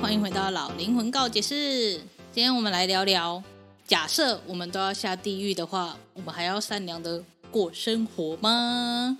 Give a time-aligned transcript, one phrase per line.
[0.00, 1.92] 欢迎回到老灵魂告解室。
[2.32, 3.42] 今天我们来聊聊，
[3.86, 9.16] 假设我们都要下地狱的话，我们还要善良的过生活吗？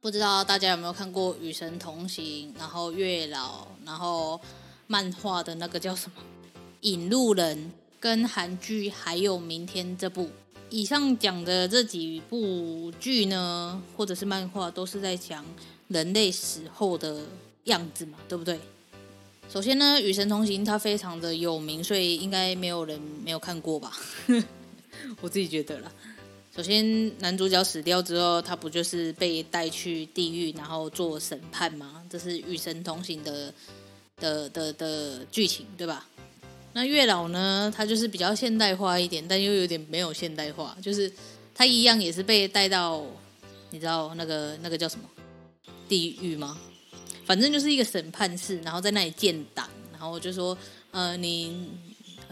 [0.00, 4.40] 不知道大家有没有看过《与神同行》，然后月老，然后
[4.86, 6.22] 漫画的那个叫什么
[6.82, 7.56] 《引路人》，
[7.98, 10.30] 跟韩剧还有《明天》这部。
[10.70, 15.44] 以上讲的这几部剧呢，或者是漫画，都是在讲
[15.88, 17.22] 人类死后的
[17.64, 18.60] 样子嘛，对不对？
[19.50, 23.98] 首先呢，《与神同行》它非常的有名，所以应该没有人没有看过吧？
[25.22, 25.90] 我自己觉得啦。
[26.54, 32.02] 首先，男主角死掉之后，他不就是被带去地狱，然后做审判吗？
[32.10, 33.54] 这是《与神同行》的
[34.20, 36.06] 的的的剧情，对吧？
[36.74, 37.72] 那月老呢？
[37.74, 41.10] 他就是比较现代化一点，但又有点没有现代化，就是
[41.54, 43.02] 他一样也是被带到，
[43.70, 45.08] 你知道那个那个叫什么
[45.88, 46.58] 地狱吗？
[47.28, 50.56] 反正就是一个审判室，然后在那里建档，然后就说，
[50.92, 51.68] 呃，你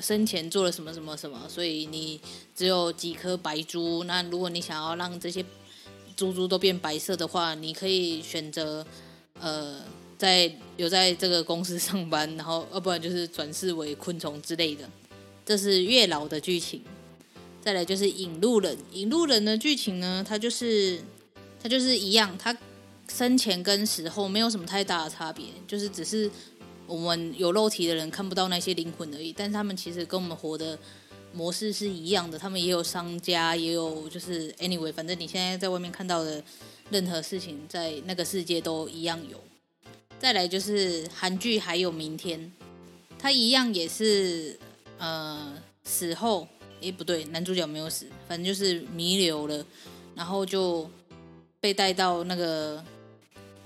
[0.01, 2.19] 生前做了什么什么什么，所以你
[2.55, 4.05] 只有几颗白珠。
[4.05, 5.45] 那如果你想要让这些
[6.17, 8.87] 珠珠都变白色的话，你可以选择，
[9.39, 9.83] 呃，
[10.17, 14.89] 在留在这个公司上班，然后要不然就是转世为昆虫之类的。
[15.45, 16.81] 这是月老的剧情。
[17.61, 20.99] 再来就是引路人，引路人的剧情呢，它就是
[21.63, 22.57] 它就是一样，它。
[23.09, 26.31] 生前跟死后没有什么太大的差别，就是只是
[26.87, 29.33] 我们有肉体的人看不到那些灵魂而已。
[29.33, 30.79] 但是他们其实跟我们活的
[31.33, 36.43] 模式是一样的，他们也有商家，也有就是 anyway，反正你现在在外面看到的
[36.91, 39.41] 任何事情，在那个世界都一样有。
[40.19, 42.53] 再来就是韩剧，还有明天，
[43.19, 44.59] 他一样也是
[44.99, 46.49] 呃死后，
[46.81, 49.65] 诶不对，男主角没有死，反正就是弥留了，
[50.15, 50.91] 然后就
[51.61, 52.85] 被带到那个。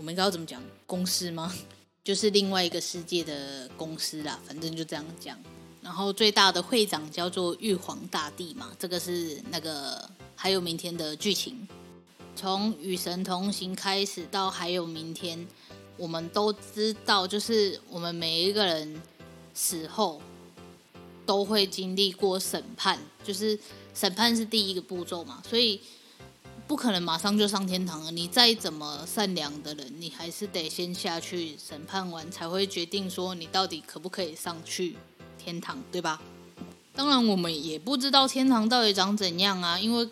[0.00, 0.62] 我们应该要怎么讲？
[0.86, 1.54] 公司吗？
[2.02, 5.38] 就是另外一个世界的公司啦，反正就这样讲。
[5.82, 11.68] 然后最大的会长叫做玉皇大帝嘛，这个是那个还有明天的剧情。
[12.34, 15.46] 从与神同行开始到还有明天，
[15.98, 19.02] 我们都知道，就是我们每一个人
[19.52, 20.22] 死后
[21.26, 23.58] 都会经历过审判，就是
[23.92, 25.78] 审判是第一个步骤嘛，所以。
[26.70, 28.12] 不可能马上就上天堂了。
[28.12, 34.94] 你再怎么善良的人，你还是得先下去审判完，才会决定说你到底可不可以上去
[35.36, 36.22] 天堂，对吧？
[36.94, 40.08] 当然，我们也不知道天堂到底长怎样啊，因为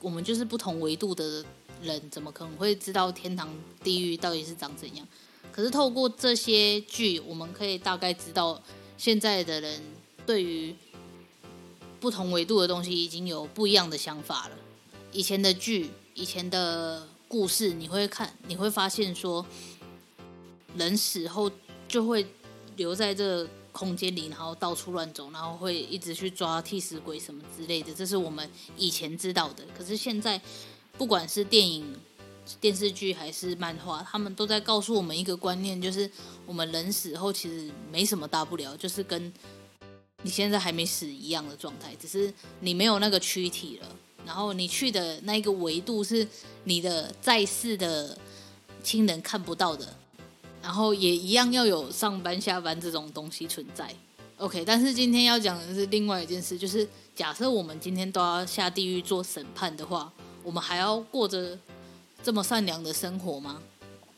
[0.00, 1.44] 我们就是不同维度的
[1.80, 3.48] 人，怎么可能会知道天堂、
[3.84, 5.06] 地狱到底是长怎样？
[5.52, 8.60] 可是透过这些剧，我们可以大概知道
[8.98, 9.80] 现在的人
[10.26, 10.74] 对于
[12.00, 14.56] 不同维度的东西已经有不一样的想法了。
[15.14, 19.46] 以前的剧，以前的故事，你会看，你会发现说，
[20.76, 21.48] 人死后
[21.86, 22.26] 就会
[22.76, 29.64] 留在这空间里，然后到处乱走，然后会一直去抓替死鬼什么之类的，这是我们以前知道的。
[29.78, 30.40] 可是现在，
[30.98, 31.96] 不管是电影、
[32.60, 36.10] 电视剧还是漫画，他们都在告诉我们一个观念，就是
[36.44, 39.32] 我们人死后其实没什么大不了，就是跟
[40.22, 43.88] 你现在还没死一样的状态，只是你没有那个躯体了。
[44.26, 46.26] 然后你去的那个维度是
[46.64, 48.16] 你的在世的
[48.82, 49.94] 亲人看不到的，
[50.62, 53.94] 然后也一样要有上班下班这种东西存在。
[54.38, 60.10] OK，但是今天要讲的是另外一件事，就是假设我们今天都要下地狱做审判的话，
[60.42, 61.58] 我们还要过着
[62.22, 63.60] 这么善良的生活吗？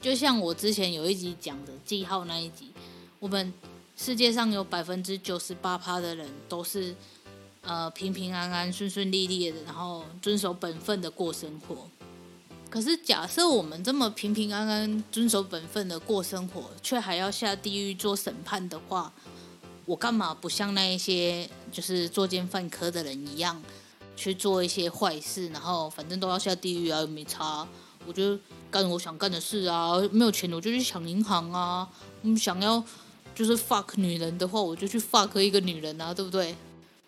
[0.00, 2.70] 就像我之前有一集讲的记号那一集，
[3.18, 3.52] 我们
[3.96, 6.94] 世界上有百分之九十八趴的人都是。
[7.66, 11.76] 呃，平平安安、顺顺利利的，然后遵守本分的过生活。
[12.70, 19.12] 可是，假设我们这么平平安安、遵守本分的过生活，却还要下地狱做审判的话，
[19.84, 23.60] 我干嘛不像那一些就是作奸犯科的人一样
[24.14, 27.66] 去做一些坏事，然后反正都要下地狱啊，又没差，
[28.06, 28.38] 我就
[28.70, 31.88] 干我想干的事啊，没有钱我就去抢银行啊，
[32.22, 32.82] 嗯，想要
[33.34, 36.54] 就是 fuck 女人的话，我就去 fuck 一个女人啊，对不对？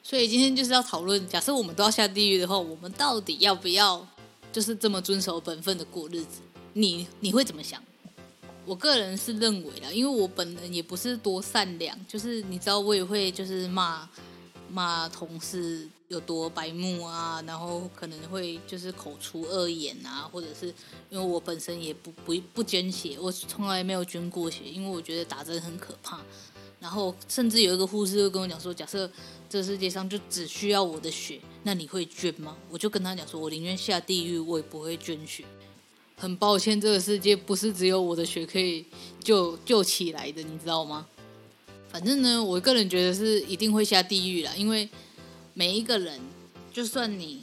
[0.03, 4.07] 所以今天就是要讨论，假设我们都要下地狱的话，我们到底要不要
[4.51, 6.41] 就是这么遵守本分的过日子？
[6.73, 7.83] 你你会怎么想？
[8.65, 14.09] 我个人是认为啦，因为我本人也不是多善良，就是你知道我也会就是骂
[14.71, 20.67] 骂同事有多白目啊，然后可能会就是口出恶言啊，或者是
[21.09, 26.21] 因为我本身也不不不捐血，我从来没有捐过血，因为我觉得打针很可怕。
[26.81, 29.11] 然后甚至有一个护士会跟我讲说，假设
[29.49, 32.57] 这世界上就只需要我的血，那你会捐吗？
[32.71, 35.45] 我就跟他讲说，我宁愿下地狱，我也不会捐血。
[36.17, 38.85] 很抱歉，这个世界不是只有我的血可以
[39.23, 41.07] 救救起来的，你知道吗？
[41.91, 44.89] 反正呢，我个人觉得是一定会下地狱啦，因为
[45.55, 46.21] 每一个人，
[46.73, 47.43] 就算你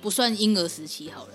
[0.00, 1.32] 不算婴儿时期好了，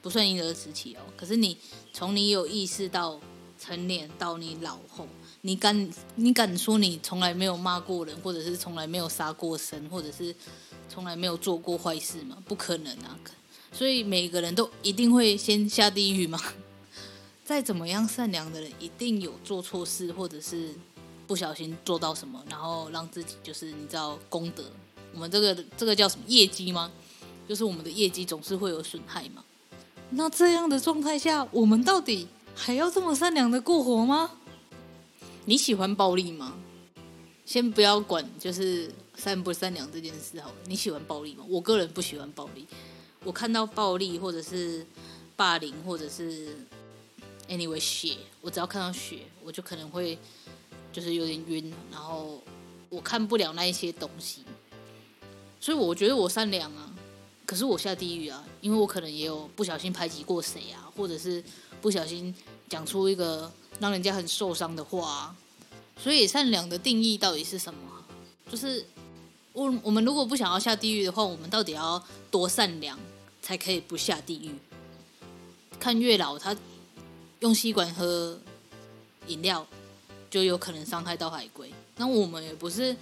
[0.00, 1.56] 不算婴儿时期哦，可是你
[1.92, 3.20] 从你有意识到
[3.58, 5.08] 成年到你老后，
[5.44, 10.34] 你敢你敢说你从来没有骂过人，或者是从来没有杀过生，或者是
[10.88, 12.38] 从来没有做过坏事吗？
[12.46, 13.18] 不可能啊！
[13.72, 16.38] 所以每个人都一定会先下地狱吗？
[17.44, 20.70] 再怎么样善良的人，一定有做错事，或者是
[21.26, 24.62] 不小心做到什么，然后让自己就是你知道功德。
[25.12, 26.88] 我们这个这个叫什么业绩吗？
[27.48, 29.42] 就是我们的业绩总是会有损害嘛。
[30.10, 34.30] 那这样的状态下，我们到底还要这么善良的过活吗？
[35.44, 36.54] 你喜欢暴力吗？
[37.44, 40.52] 先不要管就是善不善良这件事好。
[40.66, 41.44] 你喜欢暴力吗？
[41.48, 42.64] 我个人不喜欢暴力。
[43.24, 44.86] 我看到暴力或者是
[45.34, 46.56] 霸凌或者是
[47.48, 50.16] anyway 血，我只要看到血，我就可能会
[50.92, 52.40] 就是有点晕，然后
[52.88, 54.44] 我看不了那一些东西，
[55.60, 56.92] 所以我觉得我善良啊，
[57.44, 61.42] 可是我下地狱啊，因为我可能也有不小心排挤过谁啊，或者是
[61.80, 62.32] 不小心
[62.68, 63.50] 讲出一个
[63.82, 65.34] 让人家很受伤的话，
[66.00, 67.80] 所以善良的定义到底是什么？
[68.48, 68.86] 就是
[69.52, 72.00] 我我们如果不想要下地狱的话，我们到底要
[72.30, 72.96] 多善良？
[73.42, 74.54] 才可以不下地狱。
[75.80, 76.56] 看月老，他
[77.40, 78.38] 用吸管喝
[79.26, 79.66] 饮料，
[80.30, 81.68] 就有可能伤害到海龟。
[81.96, 82.96] 那我们也不是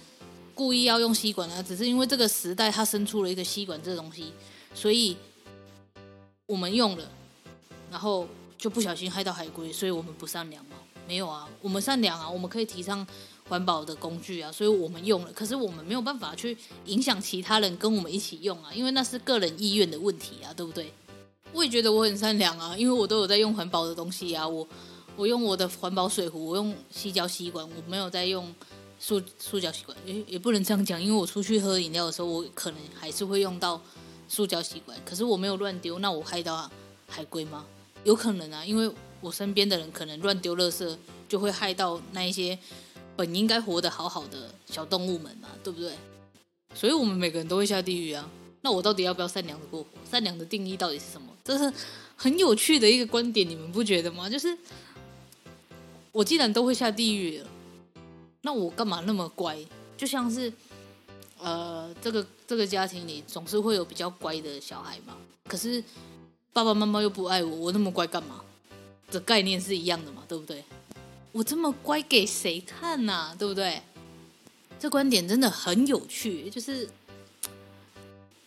[0.55, 4.33] 故意要用吸管啊，只是因为这个时代他生出了一个吸管这东西，
[4.73, 5.15] 所以
[6.47, 7.07] 我们用了，
[7.91, 8.27] 然后
[8.61, 10.75] 就不小心害到海龟，所以我们不善良吗？
[11.07, 13.05] 没有啊，我们善良啊，我们可以提倡
[13.49, 16.55] 环保的工具啊，所以我们用了，可是我们没有办法去
[16.85, 20.93] 影响其他人跟我们一起用啊，因为那是个人意愿的问题啊，对不对？
[21.51, 24.65] 我也觉得我很善良啊，因为我都有在用环保的东西啊，我
[25.15, 28.53] 我用我的环保水壶，我用吸胶吸管，我没有在用
[28.99, 33.81] 塑塑胶吸管，也也不能这样讲，因为我出去喝饮料的时候，我可能还是会用到
[34.29, 36.69] 塑胶吸管，可是我没有乱丢，那我害到
[37.07, 37.65] 海龟吗？
[38.03, 42.57] 有可能啊，因为我身边的人可能乱丢垃圾，就会害到那一些。
[43.13, 45.91] 本应该活得好好的小动物们嘛，对不对？
[46.73, 48.27] 所以我们每个人都会下地狱啊。
[48.61, 49.89] 那我到底要不要善良的过活？
[50.09, 51.27] 善良的定义到底是什么？
[51.43, 51.71] 这是
[52.15, 54.29] 很有趣的一个观点，你们不觉得吗？
[54.29, 54.57] 就是
[56.13, 57.47] 我既然都会下地狱了，
[58.41, 59.57] 那我干嘛那么乖？
[59.97, 60.51] 就像是
[61.37, 65.15] 呃，这个这个家庭里总是会有比较乖的小孩嘛。
[65.47, 65.83] 可是
[66.53, 68.41] 爸爸妈妈又不爱我，我那么乖干嘛？
[69.09, 70.63] 这概念是一样的嘛，对不对？
[71.31, 73.81] 我这么乖给谁看呐、对不对？
[74.79, 76.49] 这观点真的很有趣。
[76.49, 76.89] 就是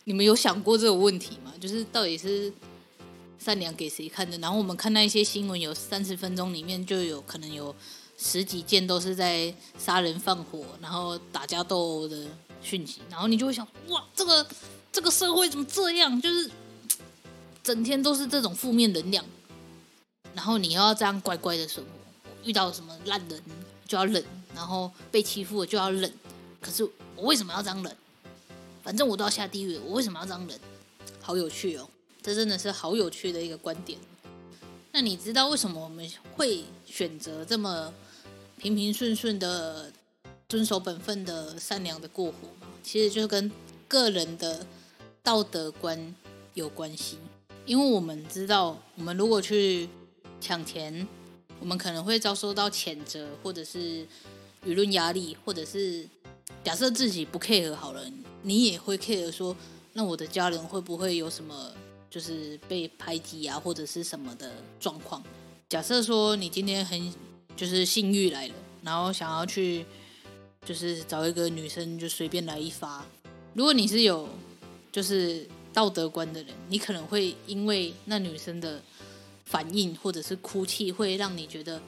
[0.03, 1.51] 你们有想过这个问题吗？
[1.59, 2.53] 就是到底是
[3.39, 4.37] 善良给谁看的？
[4.37, 7.75] 然后我们看那一些新闻，有三十分钟里面就有可能有
[8.17, 12.27] 十几件都是在杀人放火，然后打架斗殴的
[12.61, 13.01] 讯息。
[13.09, 14.45] 然后你就会想：哇，这个
[14.91, 16.21] 这个社会怎么这样？
[16.21, 16.51] 就是
[17.65, 19.25] 整天都是这种负面能量。
[20.35, 21.89] 然后你又要这样乖乖的生活。
[22.43, 23.41] 遇到什么烂人
[23.87, 26.13] 就要忍，然后被欺负了就要忍。
[26.61, 26.83] 可是
[27.15, 27.97] 我为什么要这样忍？
[28.83, 30.59] 反正我都要下地狱，我为什么要这样忍？
[31.19, 31.89] 好有趣哦，
[32.21, 33.97] 这真的是好有趣的一个观点。
[34.91, 37.91] 那你知道为什么我们会选择这么
[38.59, 39.91] 平平顺顺的
[40.47, 42.67] 遵守本分的善良的过活吗？
[42.83, 43.51] 其实就是跟
[43.87, 44.67] 个人的
[45.23, 46.13] 道德观
[46.53, 47.17] 有关系。
[47.65, 49.89] 因为我们知道，我们如果去
[50.39, 51.07] 抢钱。
[51.61, 54.05] 我们可能会遭受到谴责，或者是
[54.65, 56.05] 舆论压力，或者是
[56.65, 58.03] 假设自己不 care 好了，
[58.43, 59.55] 你也会 care 说，
[59.93, 61.71] 那我的家人会不会有什么
[62.09, 65.23] 就是被排挤啊，或者是什么的状况？
[65.69, 67.11] 假设说你今天很
[67.55, 68.53] 就是性欲来了，
[68.83, 69.85] 然后想要去
[70.65, 73.03] 就是找一个女生就随便来一发。
[73.53, 74.27] 如果你是有
[74.91, 78.81] 就是道德观的人，你可能会因为那女生的
[79.43, 81.81] 反应或者是哭泣，会让你觉得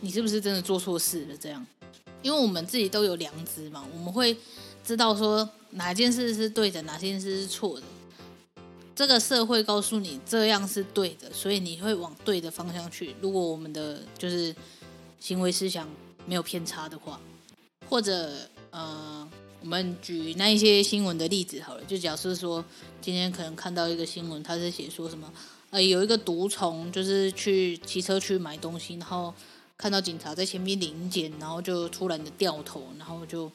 [0.00, 1.36] 你是不是真的做错事了？
[1.38, 1.66] 这样，
[2.20, 4.36] 因为我们自己都有良知嘛，我们会
[4.84, 7.86] 知道说哪件事是对的，哪件事是错的。
[8.94, 13.16] 这个社会告诉你这样是对的，所以你会往对的方向去。
[13.22, 14.54] 如果我们的就是
[15.18, 15.88] 行为思想
[16.26, 17.18] 没有偏差的话，
[17.88, 18.30] 或者
[18.70, 19.26] 呃。
[19.62, 22.64] 我们举那一些新闻的例子好了，就假设说
[23.00, 25.32] 今天可能看到一个新闻，他是写说什么，
[25.70, 29.32] 呃，有一个毒虫就是去骑车去买东西，然后
[29.78, 33.50] 看到警察在前面临检，然后就突然的掉头，然后就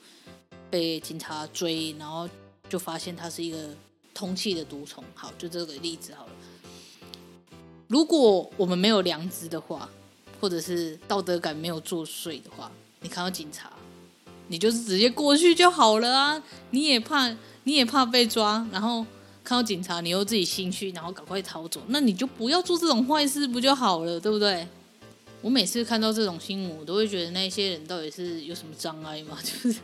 [0.70, 2.28] 被警察追，然后
[2.70, 3.76] 就发现他是一个
[4.14, 5.04] 通气的毒虫。
[5.14, 6.32] 好，就这个例子好了。
[7.90, 9.90] 如果我们没有良知的话，
[10.40, 12.72] 或者是道德感没有作祟的话，
[13.02, 13.74] 你看到警察。
[14.50, 16.44] 你就是直接过去就好了啊！
[16.72, 17.28] 你也怕，
[17.64, 19.06] 你也怕被抓，然后
[19.44, 24.68] 看到警察，你又自己心虚，然后赶快逃走，那你就不要做这种坏事，不就好了，对不对？
[25.42, 29.38] 我每次看到这种新闻，我都会觉得那些人到底是有什么障碍吗？
[29.44, 29.80] 就 是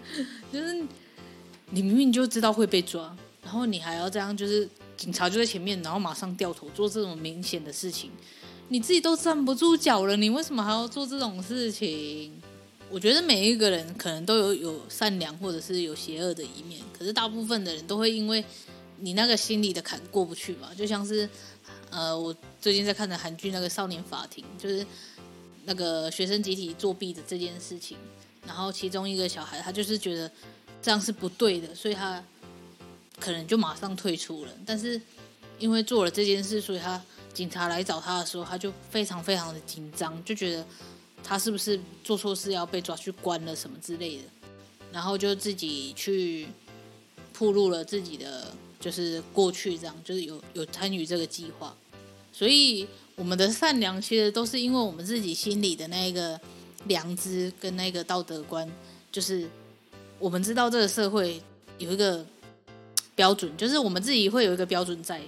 [0.51, 0.83] 就是，
[1.69, 4.67] 你明明就知道会被抓，然后你还要这样，就是
[4.97, 8.09] 警察就在前面，然后马上掉头做这种明显的事情，
[8.69, 12.33] 你自己都站不住脚了，你为什么还要做这种事情？
[12.93, 18.45] 我觉得每一个人可能都有有善良或者是有邪恶的一面，可是大部分的人都会因为
[18.99, 20.69] 你那个心里的坎过不去吧。
[20.77, 21.27] 就像是
[21.89, 24.85] 呃，我最近在看的韩剧那个《少年法庭》，就是
[25.65, 27.97] 那个学生集体作弊的这件事情，
[28.45, 30.29] 然后其中一个小孩他就是觉得
[30.79, 32.23] 这样是不对的，所以他
[33.19, 34.51] 可能就马上退出了。
[34.67, 35.01] 但是
[35.57, 40.63] 因为做了这件事，所以他警察来找他的时候，他就非常非常的紧张，就觉得。
[41.23, 44.23] 他是不是做错事要被抓去关了什么之类的？
[44.91, 46.47] 然后就自己去
[47.31, 51.75] 铺露了自己的就是过去，这样就是有有参与这个计划。
[52.31, 56.39] 所以我们的善良其实都是因为我们自己心里的那个
[56.85, 58.69] 良知跟那个道德观，
[59.11, 59.47] 就是
[60.19, 61.41] 我们知道这个社会
[61.77, 62.25] 有一个
[63.15, 65.21] 标准，就是我们自己会有一个标准在，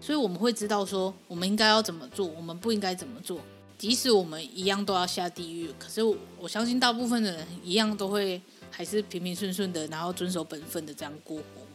[0.00, 3.40] 所以我们会知道说我们应该要怎么做，我们不应该怎么做。
[3.82, 11.66] 即使我们一样都要下地狱，可是我，我相信大部分的人一样都会还是平平顺顺的，然后遵守本分的这样过活。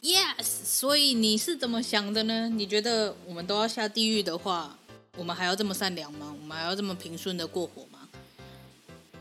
[0.00, 2.48] Yes，所以你是怎么想的呢？
[2.48, 4.78] 你觉得我们都要下地狱的话，
[5.16, 6.32] 我们还要这么善良吗？
[6.40, 8.08] 我们还要这么平顺的过活吗？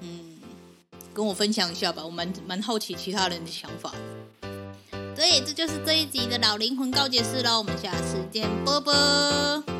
[0.01, 0.37] 嗯，
[1.15, 3.91] 跟我分享一下吧，我蛮蛮好奇其他人的想法。
[5.15, 9.72] 对，这就是这一集的老灵魂告解室喽，我们下次见，啵啵。